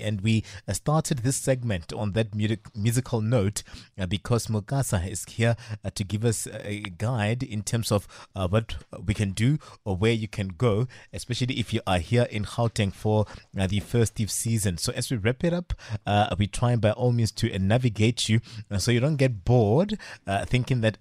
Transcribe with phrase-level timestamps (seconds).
[0.00, 3.62] And we uh, started this segment on that music, musical note
[3.98, 8.48] uh, because Mukasa is here uh, to give us a guide in terms of uh,
[8.48, 12.44] what we can do or where you can go, especially if you are here in
[12.44, 13.26] Gauteng for
[13.58, 14.78] uh, the festive season.
[14.78, 15.74] So as we wrap it up,
[16.06, 18.40] uh, we try by all means to navigate you
[18.78, 19.98] so you don't get bored
[20.46, 20.98] thinking that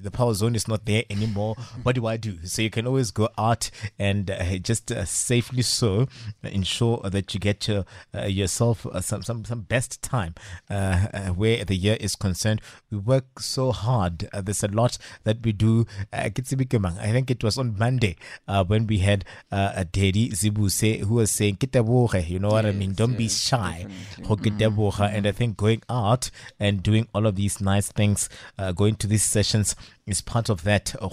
[0.00, 1.54] the power zone is not there anymore.
[1.82, 2.38] what do I do?
[2.44, 4.30] So you can always go out and
[4.62, 6.08] just safely so
[6.42, 7.84] ensure that you get your
[8.34, 10.34] yourself uh, some, some, some best time
[10.70, 12.60] uh, uh, where the year is concerned.
[12.90, 14.28] We work so hard.
[14.32, 15.86] Uh, there's a lot that we do.
[16.12, 18.16] I think it was on Monday
[18.66, 22.92] when we had uh, Daddy Zibuse who was saying, you know what yes, I mean?
[22.94, 23.86] Don't yes, be shy.
[24.18, 25.04] Mm-hmm.
[25.04, 28.28] And I think going out and doing all of these nice things,
[28.74, 31.08] going to these sessions, is part of that uh,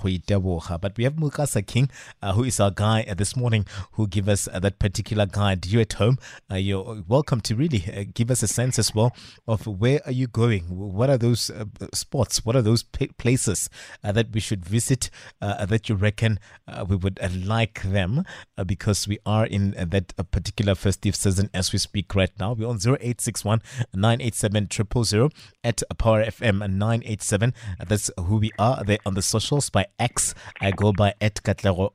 [0.78, 1.90] But we have Mukasa King,
[2.22, 5.66] uh, who is our guy uh, this morning, who give us uh, that particular guide.
[5.66, 6.18] You at home,
[6.52, 9.16] uh, you're welcome to really uh, give us a sense as well
[9.48, 10.64] of where are you going?
[10.66, 11.52] What are those
[11.94, 12.46] spots?
[12.46, 13.70] What are those places
[14.04, 16.40] that we should visit that you reckon
[16.88, 18.24] we would like them?
[18.66, 22.54] because we are in that particular festive season as we speak right now.
[22.54, 23.62] We're on 0861
[23.94, 24.70] 987
[25.04, 25.30] 000
[25.64, 27.54] at Power FM 987.
[27.88, 30.34] That's who we are there on the socials by X.
[30.60, 31.92] I go by at Katlero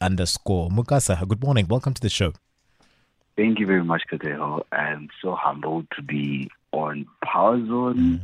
[0.00, 0.70] underscore.
[0.70, 1.66] Mukasa, good morning.
[1.68, 2.32] Welcome to the show.
[3.36, 4.62] Thank you very much, Katlero.
[4.72, 8.22] I'm so humbled to be on Power Zone mm.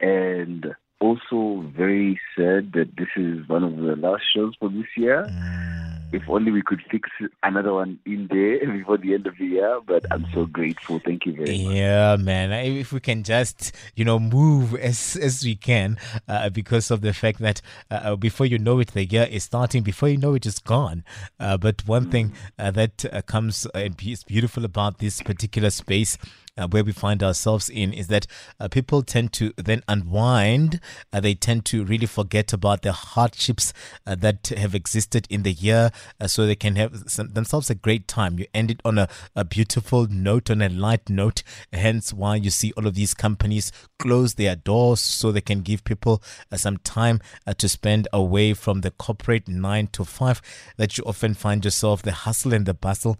[0.00, 5.26] and also very sad that this is one of the last shows for this year.
[5.30, 5.77] Mm
[6.12, 7.08] if only we could fix
[7.42, 9.80] another one in there before the end of the year.
[9.86, 11.00] But I'm so grateful.
[11.04, 11.74] Thank you very much.
[11.74, 12.52] Yeah, man.
[12.52, 17.12] If we can just, you know, move as as we can, uh, because of the
[17.12, 19.82] fact that uh, uh before you know it, the year is starting.
[19.82, 21.04] Before you know it, it's gone.
[21.38, 26.18] Uh, but one thing uh, that uh, comes and is beautiful about this particular space
[26.66, 28.26] where we find ourselves in is that
[28.58, 30.80] uh, people tend to then unwind.
[31.12, 33.72] Uh, they tend to really forget about the hardships
[34.06, 37.74] uh, that have existed in the year uh, so they can have some, themselves a
[37.74, 38.38] great time.
[38.38, 41.42] You end it on a, a beautiful note, on a light note.
[41.72, 45.84] Hence why you see all of these companies close their doors so they can give
[45.84, 47.20] people uh, some time
[47.56, 50.42] to spend away from the corporate nine to five
[50.76, 53.16] that you often find yourself, the hustle and the bustle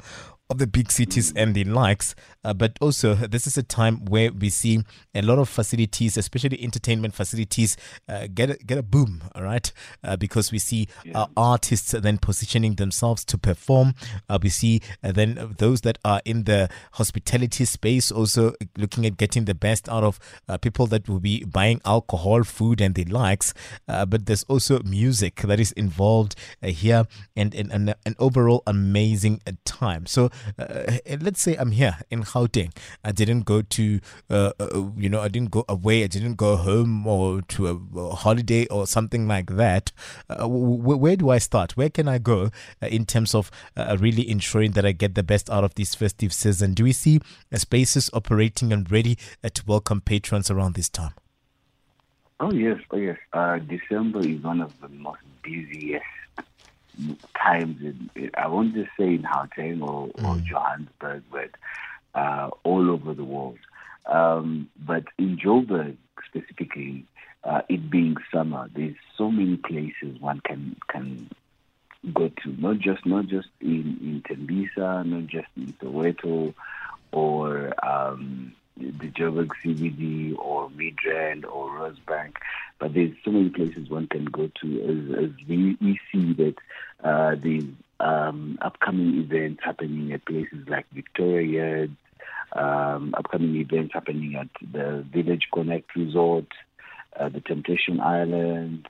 [0.50, 2.14] of the big cities and the likes.
[2.44, 4.82] Uh, but also, this is a time where we see
[5.14, 7.76] a lot of facilities, especially entertainment facilities,
[8.08, 9.22] uh, get a, get a boom.
[9.34, 9.70] All right,
[10.02, 11.26] uh, because we see yeah.
[11.36, 13.94] artists then positioning themselves to perform.
[14.28, 19.16] Uh, we see uh, then those that are in the hospitality space also looking at
[19.16, 23.04] getting the best out of uh, people that will be buying alcohol, food, and the
[23.04, 23.52] likes.
[23.86, 27.04] but there's also music that is involved here,
[27.36, 30.06] and, and, and an overall amazing time.
[30.06, 30.28] So uh,
[31.20, 32.74] let's say I'm here in Gauteng.
[33.04, 34.00] I didn't go to,
[34.30, 36.04] uh, uh, you know, I didn't go away.
[36.04, 39.92] I didn't go home or to a, holiday or something like that.
[40.28, 41.76] Uh, w- where do I start?
[41.76, 42.50] Where can I go
[42.82, 45.94] uh, in terms of uh, really ensuring that I get the best out of this
[45.94, 46.74] festive season?
[46.74, 47.20] Do we see
[47.54, 51.12] spaces operating and ready to welcome patrons around this time?
[52.40, 53.18] Oh yes, oh yes.
[53.66, 56.04] December is one of the most busiest
[57.36, 60.24] times in, I won't just say in Gauteng or, mm.
[60.24, 61.50] or Johannesburg, but
[62.14, 63.58] uh, all over the world.
[64.06, 67.04] Um, but in Joburg specifically,
[67.44, 71.28] uh, it being summer, there's so many places one can can
[72.12, 72.60] go to.
[72.60, 76.54] Not just not just in in Tembisa, not just in Soweto,
[77.12, 82.34] or um, the Joburg CBD or Midrand or Rosebank,
[82.78, 86.54] but there's so many places one can go to as, as we, we see that
[87.02, 87.64] uh, there's
[88.00, 91.88] um, upcoming events happening at places like Victoria
[92.52, 96.46] um, upcoming events happening at the Village Connect Resort,
[97.18, 98.88] uh, the Temptation Island,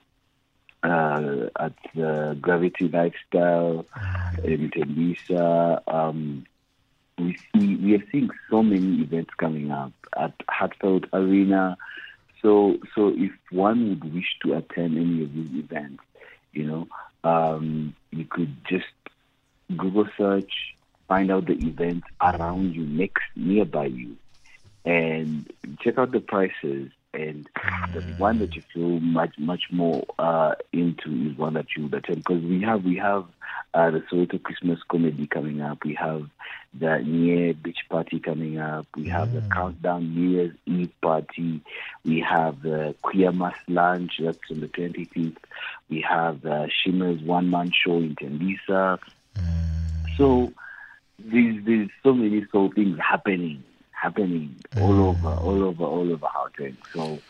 [0.83, 3.85] uh, at the Gravity Lifestyle
[4.43, 5.81] in Tembisa.
[5.87, 6.45] Um,
[7.19, 11.77] we see we are seeing so many events coming up at Heartfelt Arena.
[12.41, 16.03] So so if one would wish to attend any of these events,
[16.53, 16.87] you know,
[17.23, 18.85] um, you could just
[19.75, 20.75] Google search,
[21.07, 24.15] find out the events around you, next nearby you,
[24.85, 25.51] and
[25.81, 27.49] check out the prices and
[27.93, 31.93] the one that you feel much much more uh, into is one that you would
[31.93, 33.25] attend because we have we have
[33.73, 35.83] uh, the Soweto Christmas comedy coming up.
[35.83, 36.27] We have
[36.73, 38.85] the New Year beach party coming up.
[38.95, 41.61] We have the countdown New Year's Eve party.
[42.05, 45.37] We have the Queermas lunch that's on the 25th.
[45.89, 48.99] We have the Shimza one man show in Tembisa.
[50.17, 50.53] So
[51.17, 53.63] there's there's so many so things happening
[54.01, 56.77] happening all over all over all over Gauteng.
[56.93, 57.21] So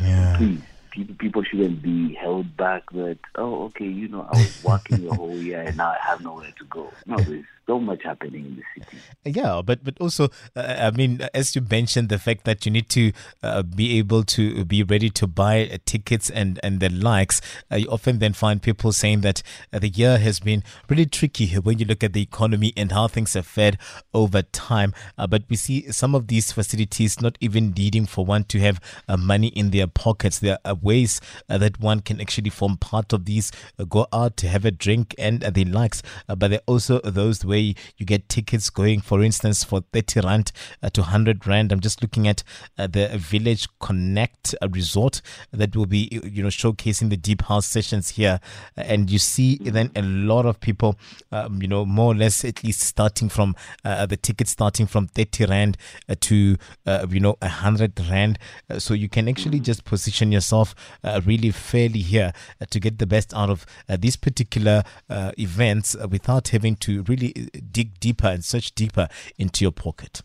[0.00, 0.36] Yeah.
[0.36, 0.62] please
[0.98, 5.14] people people shouldn't be held back that oh okay you know I was working the
[5.14, 6.90] whole year and now I have nowhere to go.
[7.06, 8.96] No, there's so much happening in the city.
[9.24, 12.88] Yeah, but but also, uh, I mean, as you mentioned, the fact that you need
[12.90, 13.12] to
[13.42, 17.40] uh, be able to be ready to buy uh, tickets and and the likes,
[17.70, 19.42] uh, you often then find people saying that
[19.72, 23.06] uh, the year has been really tricky when you look at the economy and how
[23.06, 23.76] things have fared
[24.14, 24.94] over time.
[25.18, 28.80] Uh, but we see some of these facilities not even needing for one to have
[29.08, 30.38] uh, money in their pockets.
[30.38, 34.36] There are ways uh, that one can actually form part of these, uh, go out
[34.38, 36.02] to have a drink and uh, the likes.
[36.28, 40.20] Uh, but there are also those where you get tickets going, for instance, for 30
[40.20, 40.52] Rand
[40.82, 41.72] uh, to 100 Rand.
[41.72, 42.42] I'm just looking at
[42.78, 45.20] uh, the Village Connect uh, resort
[45.52, 48.40] that will be, you know, showcasing the deep house sessions here.
[48.76, 50.98] And you see then a lot of people,
[51.32, 53.54] um, you know, more or less at least starting from
[53.84, 55.76] uh, the tickets starting from 30 Rand
[56.08, 56.56] uh, to,
[56.86, 58.38] uh, you know, 100 Rand.
[58.70, 60.67] Uh, so you can actually just position yourself
[61.04, 65.32] uh, really fairly here uh, to get the best out of uh, these particular uh,
[65.38, 67.32] events uh, without having to really
[67.70, 70.22] dig deeper and search deeper into your pocket.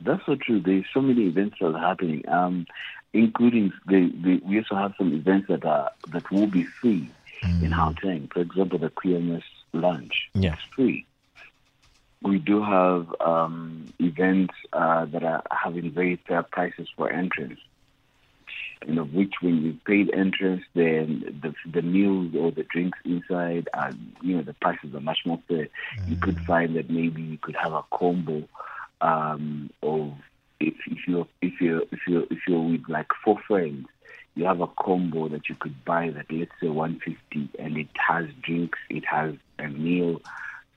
[0.00, 0.60] That's so true.
[0.60, 2.66] There's so many events that are happening, um,
[3.12, 7.08] including the, the, we also have some events that are that will be free
[7.42, 8.32] in Gauteng.
[8.32, 9.42] For example, the Queermas
[9.72, 10.28] lunch.
[10.34, 10.54] Yeah.
[10.54, 11.06] It's free.
[12.22, 17.60] We do have um, events uh, that are having very fair prices for entrance.
[18.86, 23.68] You know, which when you paid entrance, then the the meals or the drinks inside,
[23.74, 23.92] are,
[24.22, 25.68] you know, the prices are much more fair.
[26.06, 28.48] You could find that maybe you could have a combo
[29.00, 30.12] um, of
[30.60, 33.86] if if you if you if you if you're with like four friends,
[34.36, 38.26] you have a combo that you could buy that let's say 150, and it has
[38.42, 40.20] drinks, it has a meal.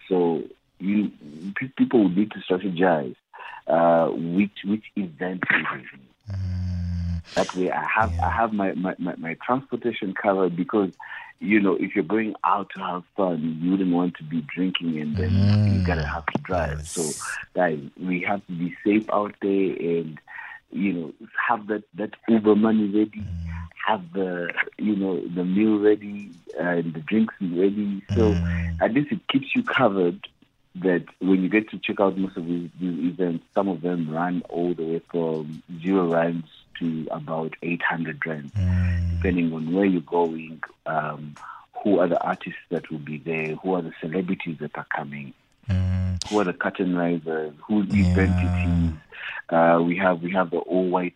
[0.08, 0.44] So
[0.80, 1.12] you
[1.56, 3.16] pe- people would need to strategize
[3.68, 6.00] uh, which which event is it.
[7.36, 10.92] That way, I have I have my, my, my, my transportation covered because
[11.40, 15.00] you know if you're going out to have fun, you wouldn't want to be drinking
[15.00, 15.86] and then you mm.
[15.86, 16.88] gotta have to drive.
[16.88, 17.04] So,
[17.54, 20.20] guys, we have to be safe out there and
[20.72, 21.14] you know
[21.48, 23.68] have that that Uber money ready, mm.
[23.86, 28.04] have the you know the meal ready and the drinks ready.
[28.10, 28.82] So mm.
[28.82, 30.28] at least it keeps you covered.
[30.76, 34.10] That when you get to check out most of these, these events, some of them
[34.10, 36.46] run all the way from zero rands
[36.80, 38.52] to about 800 rand,
[39.16, 41.36] depending on where you're going, um,
[41.84, 45.34] who are the artists that will be there, who are the celebrities that are coming,
[46.30, 48.94] who are the curtain risers, who's the event it is.
[49.50, 51.16] Uh, we have we have the all white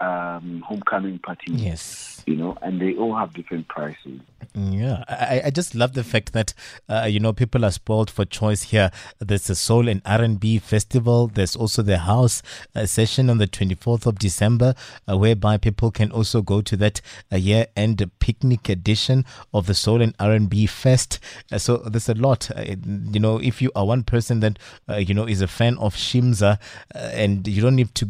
[0.00, 2.22] um, homecoming party, Yes.
[2.26, 4.20] you know, and they all have different prices.
[4.54, 6.52] Yeah, I, I just love the fact that
[6.88, 8.90] uh, you know people are spoiled for choice here.
[9.18, 11.28] There's a soul and R and B festival.
[11.28, 12.42] There's also the house
[12.74, 14.74] uh, session on the 24th of December,
[15.08, 17.00] uh, whereby people can also go to that
[17.32, 19.24] uh, year-end picnic edition
[19.54, 21.18] of the Soul and R and B Fest.
[21.50, 22.50] Uh, so there's a lot.
[22.54, 22.74] Uh,
[23.10, 24.58] you know, if you are one person that
[24.88, 26.58] uh, you know is a fan of Shimza,
[26.94, 28.08] uh, and you don't need to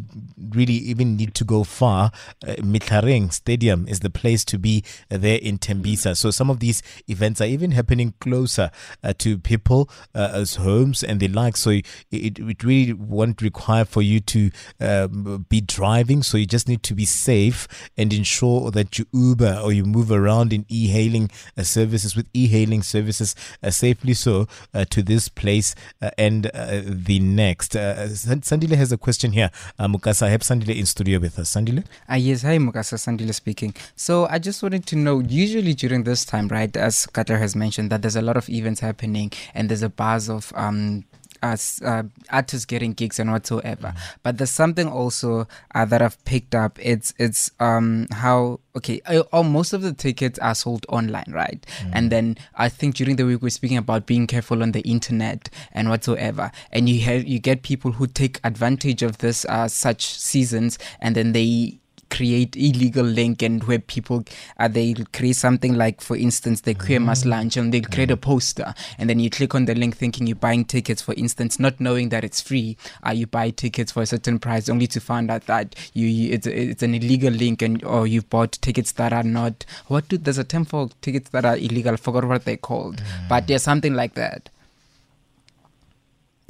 [0.49, 2.11] really even need to go far,
[2.47, 6.15] uh, Mehlareng Stadium is the place to be uh, there in Tembisa.
[6.17, 8.71] So some of these events are even happening closer
[9.03, 11.57] uh, to people uh, as homes and the like.
[11.57, 16.23] So it, it really won't require for you to um, be driving.
[16.23, 17.67] So you just need to be safe
[17.97, 22.83] and ensure that you Uber or you move around in e-hailing uh, services with e-hailing
[22.83, 24.47] services uh, safely so
[24.89, 25.75] to this place
[26.17, 27.75] and the next.
[27.75, 29.51] Uh, Sandile has a question here.
[29.77, 31.42] Uh, Mukasa, I have Sandile in studio with us.
[31.43, 31.83] Sandile?
[32.11, 33.73] Uh, yes, hi, Mukasa Sandile speaking.
[33.95, 37.89] So I just wanted to know, usually during this time, right, as Qatar has mentioned,
[37.89, 41.05] that there's a lot of events happening and there's a buzz of um,
[41.43, 43.93] us uh, artists getting gigs and whatsoever.
[44.23, 46.79] But there's something also uh, that I've picked up.
[46.81, 51.63] It's it's um how okay, uh, oh, most of the tickets are sold online, right?
[51.93, 55.49] And then I think during the week we're speaking about being careful on the internet
[55.73, 56.51] and whatsoever.
[56.71, 61.15] And you have you get people who take advantage of this uh, such seasons and
[61.15, 61.79] then they
[62.13, 64.23] create illegal link and where people
[64.59, 68.73] uh, they create something like, for instance, the Queermas lunch and they create a poster.
[68.97, 72.09] And then you click on the link thinking you're buying tickets, for instance, not knowing
[72.09, 72.77] that it's free.
[73.05, 76.33] Uh, you buy tickets for a certain price only to find out that you, you
[76.33, 80.17] it's it's an illegal link and or you've bought tickets that are not what do
[80.17, 81.93] there's a term for tickets that are illegal.
[81.93, 84.49] I forgot what they're called, but there's something like that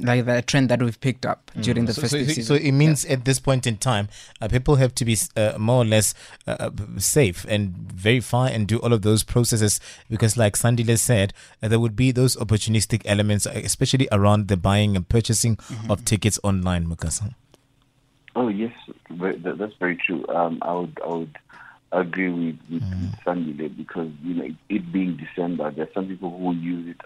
[0.00, 1.94] like the trend that we've picked up during the Mm.
[1.96, 2.42] So, festive so, season.
[2.44, 4.08] so it means at this point in time,
[4.40, 6.14] uh, people have to be uh, more or less
[6.48, 11.32] uh, uh, safe and verify and do all of those processes because, like Sandile said,
[11.62, 15.90] uh, there would be those opportunistic elements, uh, especially around the buying and purchasing Mm-hmm.
[15.90, 17.34] of tickets online, Mukasa.
[18.36, 18.72] Oh yes,
[19.10, 20.26] that's very true.
[20.28, 21.38] Um, I would I would
[21.92, 26.08] agree with with, with Sandy there because you know it, it being December, there's some
[26.08, 27.00] people who use it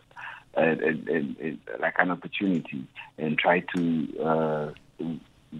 [1.81, 2.87] like an opportunity
[3.17, 4.71] and try to uh,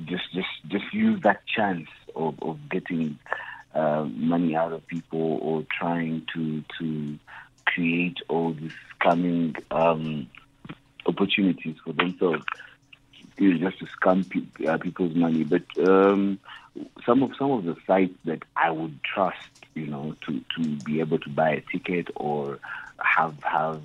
[0.05, 3.19] just just just use that chance of of getting
[3.75, 7.19] uh, money out of people or trying to to
[7.67, 10.29] create all these scamming um,
[11.07, 12.45] opportunities for themselves
[13.41, 15.45] know, just to scam pe- uh, people's money.
[15.45, 16.39] But um,
[17.07, 19.37] some of some of the sites that I would trust,
[19.75, 22.59] you know, to, to be able to buy a ticket or
[22.99, 23.81] have have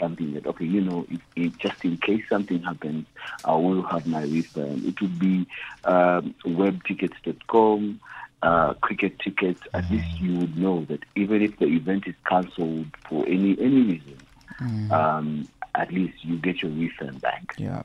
[0.00, 3.06] something that okay, you know, if, if just in case something happens,
[3.44, 4.84] I will have my refund.
[4.84, 5.46] It would be
[5.84, 8.00] um, webtickets.com.
[8.42, 9.60] Uh, Quicket tickets.
[9.74, 13.82] At least you would know that even if the event is cancelled for any any
[13.82, 17.54] reason, um, at least you get your refund back.
[17.58, 17.82] yeah.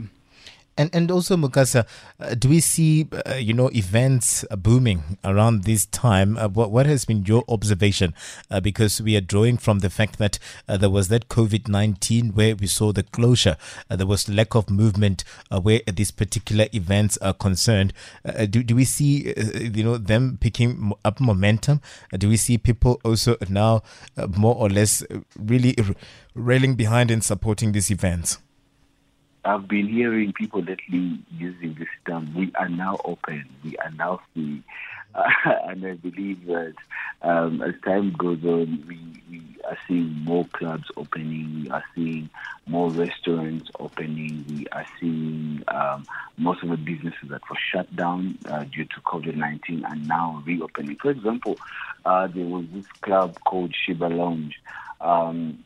[0.77, 1.87] And and also Mukasa,
[2.19, 6.37] uh, do we see uh, you know events booming around this time?
[6.37, 8.13] Uh, what what has been your observation?
[8.51, 12.33] Uh, because we are drawing from the fact that uh, there was that COVID nineteen
[12.33, 13.55] where we saw the closure,
[13.89, 15.23] uh, there was lack of movement
[15.61, 17.93] where these particular events are concerned.
[18.49, 21.79] Do do we see you know them picking up momentum?
[22.17, 23.83] Do we see people also now
[24.35, 25.03] more or less
[25.39, 25.75] really
[26.33, 28.39] railing behind and supporting these events?
[29.45, 32.33] I've been hearing people lately using this term.
[32.35, 33.45] We are now open.
[33.63, 34.63] We are now free.
[35.13, 35.29] Uh,
[35.67, 36.73] and I believe that
[37.21, 38.99] um, as time goes on, we,
[39.29, 41.61] we are seeing more clubs opening.
[41.63, 42.29] We are seeing
[42.65, 44.45] more restaurants opening.
[44.49, 49.01] We are seeing um, most of the businesses that were shut down uh, due to
[49.01, 50.95] COVID 19 are now reopening.
[50.95, 51.57] For example,
[52.03, 54.59] uh, there was this club called Shiba Lounge.
[54.99, 55.63] Um,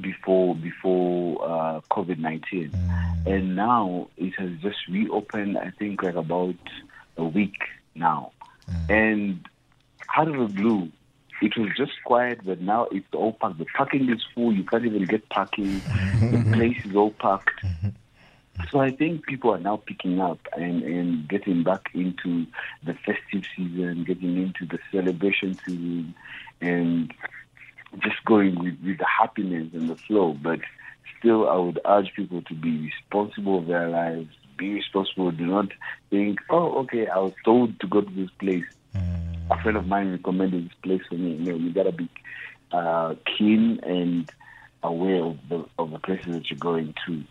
[0.00, 3.26] before before uh, COVID nineteen, mm.
[3.26, 5.58] and now it has just reopened.
[5.58, 6.54] I think like about
[7.16, 7.56] a week
[7.94, 8.32] now,
[8.70, 8.90] mm.
[8.90, 9.48] and
[10.16, 10.90] out of the blue,
[11.42, 13.58] it was just quiet, but now it's all packed.
[13.58, 14.52] The parking is full.
[14.52, 15.80] You can't even get parking.
[16.20, 17.62] the place is all packed.
[17.62, 17.88] Mm-hmm.
[18.70, 22.46] So I think people are now picking up and, and getting back into
[22.84, 26.14] the festive season, getting into the celebration season,
[26.60, 27.12] and
[28.02, 30.36] just going with, with the happiness and the flow.
[30.40, 30.60] But
[31.18, 34.28] still, I would urge people to be responsible of their lives.
[34.56, 35.30] Be responsible.
[35.30, 35.68] Do not
[36.10, 38.64] think, oh, okay, I was told to go to this place.
[39.50, 41.36] A friend of mine recommended this place for me.
[41.36, 42.08] No, you gotta be
[42.72, 44.30] uh, keen and
[44.82, 47.22] aware of the of the places that you're going to.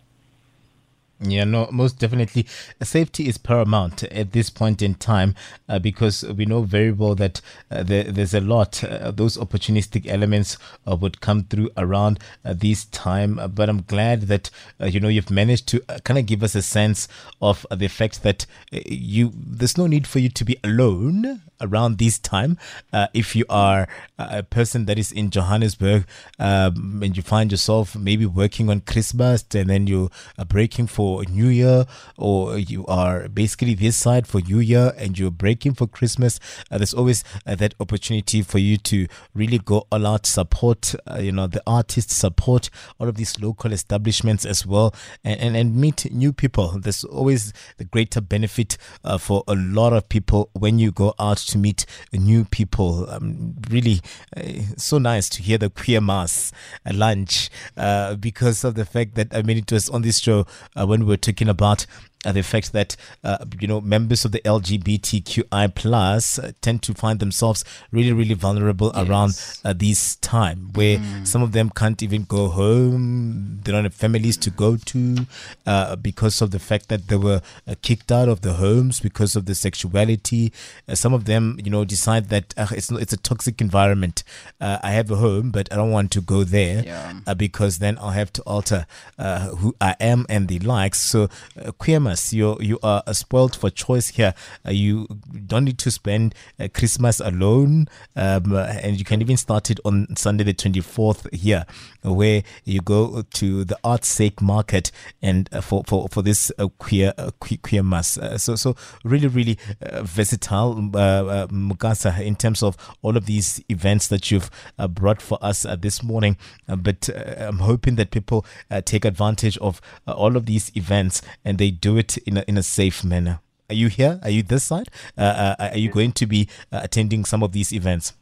[1.18, 2.46] Yeah, no, most definitely.
[2.82, 5.34] Safety is paramount at this point in time
[5.66, 10.06] uh, because we know very well that uh, there, there's a lot, uh, those opportunistic
[10.06, 13.38] elements uh, would come through around uh, this time.
[13.38, 16.60] Uh, but I'm glad that, you know, you've managed to kind of give us a
[16.60, 17.08] sense
[17.40, 22.18] of the fact that you, there's no need for you to be alone around this
[22.18, 22.58] time.
[22.92, 26.06] Uh, if you are a person that is in Johannesburg
[26.38, 31.24] um, and you find yourself maybe working on Christmas and then you are breaking for
[31.24, 31.86] New Year,
[32.16, 36.78] or you are basically this side for New Year and you're breaking for Christmas, uh,
[36.78, 41.32] there's always uh, that opportunity for you to really go all out, support, uh, you
[41.32, 44.94] know, the artists, support all of these local establishments as well,
[45.24, 46.78] and, and, and meet new people.
[46.78, 51.38] There's always the greater benefit uh, for a lot of people when you go out
[51.46, 53.08] to meet new people.
[53.10, 54.00] Um, really,
[54.36, 54.42] uh,
[54.76, 56.52] so nice to hear the Queermas
[56.92, 60.46] lunch uh, because of the fact that I mean it was on this show
[60.78, 61.86] uh, when we were talking about
[62.24, 66.94] uh, the fact that uh, you know members of the LGBTQI plus uh, tend to
[66.94, 72.24] find themselves really really vulnerable around uh, this time where some of them can't even
[72.24, 73.60] go home.
[73.64, 75.26] They don't have families to go to
[75.66, 79.36] uh, because of the fact that they were uh, kicked out of the homes because
[79.36, 80.52] of the sexuality.
[80.88, 84.24] Uh, some of them you know decide that uh, it's it's a toxic environment.
[84.60, 87.12] Uh, I have a home but I don't want to go there Yeah.
[87.26, 88.86] uh, because then I'll have to alter
[89.18, 91.00] uh, who I am and the likes.
[91.00, 91.28] So,
[91.62, 92.32] uh, queer Queermas.
[92.32, 94.34] You you are spoiled for choice here.
[94.66, 95.06] Uh, you
[95.46, 100.14] don't need to spend uh, Christmas alone, um, and you can even start it on
[100.16, 101.64] Sunday the 24th here,
[102.02, 104.90] where you go to the Arts Sake Market
[105.22, 108.18] and uh, for, for for this uh, queer uh, Queermas.
[108.18, 109.58] Uh, so so really really
[110.02, 114.50] versatile, Mukasa, in terms of all of these events that you've
[114.90, 116.36] brought for us this morning.
[116.66, 117.08] but
[117.38, 118.44] I'm hoping that people
[118.84, 122.62] take advantage of all of these events and they do it in a, in a
[122.62, 123.40] safe manner.
[123.68, 124.20] Are you here?
[124.22, 124.88] Are you this side?
[125.18, 128.12] Uh, uh, are you going to be uh, attending some of these events?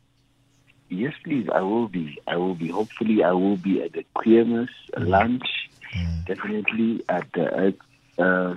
[0.89, 1.49] Yes, please.
[1.53, 2.19] I will be.
[2.27, 2.69] I will be.
[2.69, 5.07] Hopefully, I will be at the Queermas mm.
[5.07, 5.45] lunch.
[5.95, 6.27] Mm.
[6.27, 7.75] Definitely at the
[8.19, 8.55] uh,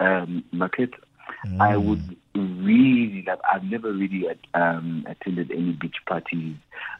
[0.00, 0.94] um, market.
[1.46, 1.60] Mm.
[1.60, 3.40] I would really love.
[3.52, 6.54] I've never really um, attended any beach parties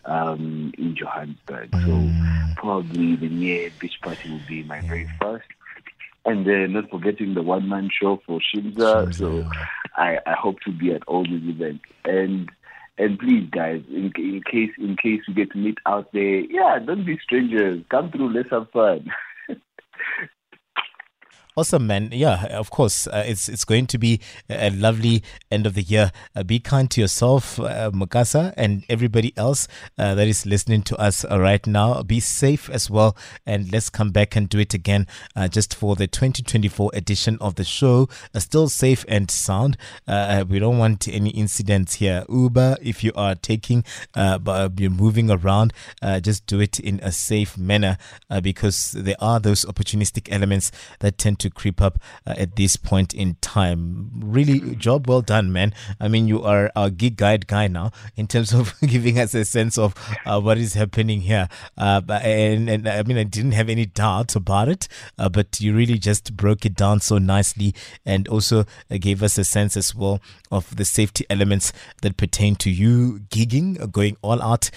[0.04, 2.56] um, in Johannesburg, so mm.
[2.56, 5.46] probably the near beach party will be my very first
[6.24, 9.14] and then not forgetting the one man show for Shimza.
[9.14, 9.48] So
[9.96, 11.84] I, I hope to be at all these events.
[12.04, 12.50] And
[12.98, 16.78] and please, guys, in, in case in case we get to meet out there, yeah,
[16.84, 17.82] don't be strangers.
[17.90, 19.10] Come through, let's have fun.
[21.54, 22.08] Awesome, man.
[22.12, 23.06] Yeah, of course.
[23.06, 26.10] Uh, it's it's going to be a lovely end of the year.
[26.34, 27.90] Uh, be kind to yourself, uh,
[28.56, 29.68] and everybody else
[29.98, 32.02] uh, that is listening to us uh, right now.
[32.04, 35.06] Be safe as well, and let's come back and do it again
[35.36, 38.08] uh, just for the 2024 edition of the show.
[38.34, 39.76] Uh, still safe and sound.
[40.48, 42.24] we don't want any incidents here.
[42.30, 45.74] Uber, if you are taking, but you're moving around,
[46.22, 47.98] just do it in a safe manner
[48.40, 53.12] because there are those opportunistic elements that tend to creep up uh, at this point
[53.12, 54.10] in time.
[54.14, 55.74] Really, job well done, man.
[56.00, 59.44] I mean, you are our gig guide guy now in terms of giving us a
[59.44, 59.94] sense of
[60.24, 61.48] uh, what is happening here.
[61.76, 65.74] Uh, and, and I mean, I didn't have any doubt about it, uh, but you
[65.74, 67.74] really just broke it down so nicely
[68.06, 70.20] and also uh, gave us a sense as well
[70.50, 71.72] of the safety elements
[72.02, 74.70] that pertain to you gigging, uh, going all out,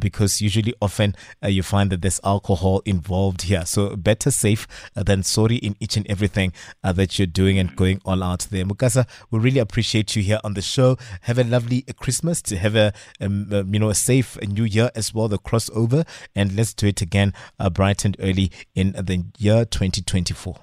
[0.00, 3.64] because usually often you find that there's alcohol involved here.
[3.66, 6.52] So better safe than sorry in each and everything
[6.84, 8.64] uh, that you're doing and going all out there.
[8.64, 10.96] Mukasa, we really appreciate you here on the show.
[11.22, 14.90] Have a lovely Christmas, to have a um, uh, you know a safe new year
[14.94, 19.24] as well, the crossover, and let's do it again uh, bright and early in the
[19.38, 20.56] year 2024.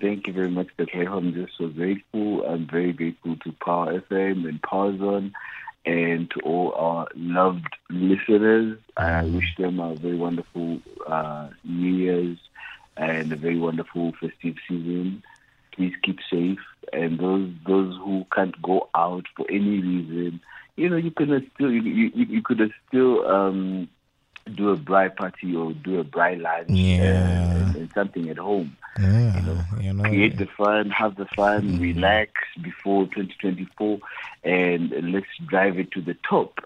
[0.00, 1.04] Thank you very much, Dr.
[1.08, 2.44] I'm just so grateful.
[2.44, 5.32] I'm very grateful to Power FM and Power Zone
[5.84, 8.78] and to all our loved listeners.
[8.96, 12.38] I wish them a very wonderful uh, New Year's
[12.96, 15.22] and a very wonderful festive season.
[15.72, 16.60] Please keep safe,
[16.92, 20.40] and those those who can't go out for any reason,
[20.76, 23.88] you know, you can still you you, you could still um,
[24.54, 27.02] do a braai party or do a braai lunch yeah.
[27.02, 28.76] and, and, something at home.
[28.98, 31.80] Yeah, you know, you know, create the fun, have the fun, mm.
[31.80, 33.98] relax before 2024,
[34.44, 36.60] and let's drive it to the top.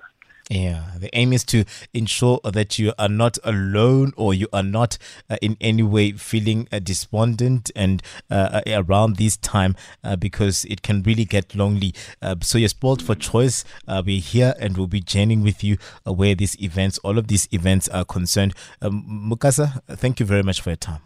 [0.48, 4.96] Yeah, the aim is to ensure that you are not alone or you are not
[5.28, 10.64] uh, in any way feeling uh, despondent and uh, uh around this time uh, because
[10.66, 11.92] it can really get lonely.
[12.22, 13.64] Uh, so you're spoiled for choice.
[13.88, 17.88] we're here and we'll be journeying with you where these events, all of these events
[17.88, 18.54] are concerned.
[18.80, 21.05] Um, Mukasa, thank you very much for your time.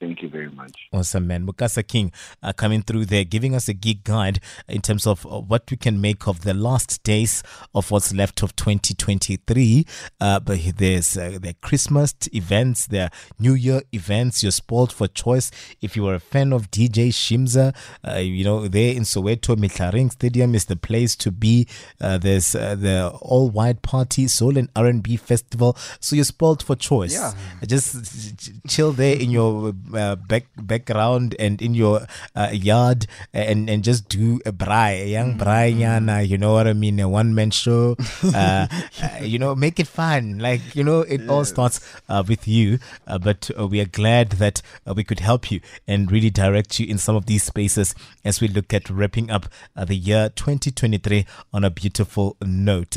[0.00, 0.88] Thank you very much.
[0.92, 1.46] Awesome, man.
[1.46, 5.40] Mukasa King uh, coming through there, giving us a gig guide in terms of uh,
[5.40, 7.42] what we can make of the last days
[7.74, 9.86] of what's left of 2023.
[10.20, 14.42] Uh, but there's uh, the Christmas events, there New Year events.
[14.42, 15.50] You're spoiled for choice.
[15.80, 17.74] If you are a fan of DJ Shimza,
[18.06, 21.66] uh, you know, there in Soweto, Mehlareng Stadium is the place to be.
[22.00, 25.76] Uh, there's uh, the All White Party, Soul and R&B Festival.
[26.00, 27.14] So you're spoiled for choice.
[27.14, 27.32] Yeah.
[27.66, 33.84] Just chill there in your uh, back background and in your uh, yard and and
[33.84, 35.42] just do a braai, a young mm-hmm.
[35.42, 37.96] braai yana, you know what I mean, a one man show.
[38.34, 38.66] Uh,
[39.02, 40.38] uh, you know, make it fun.
[40.38, 41.30] Like you know, it yeah.
[41.30, 42.78] all starts uh, with you.
[43.06, 44.60] Uh, but we are glad that
[44.94, 47.94] we could help you and really direct you in some of these spaces
[48.24, 52.96] as we look at wrapping up the year 2023 on a beautiful note.